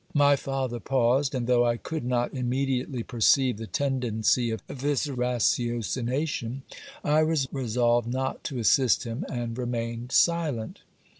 [0.15, 6.63] My father paused; and, though I could not immediately perceive the tendency of this ratiocination,
[7.03, 10.79] I was resolved not to assist him, and remained silent.